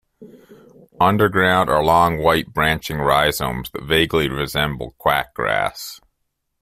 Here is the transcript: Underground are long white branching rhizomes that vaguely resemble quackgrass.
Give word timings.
Underground 0.99 1.69
are 1.69 1.83
long 1.85 2.17
white 2.23 2.51
branching 2.55 2.97
rhizomes 2.97 3.69
that 3.69 3.83
vaguely 3.83 4.29
resemble 4.29 4.95
quackgrass. 4.97 6.01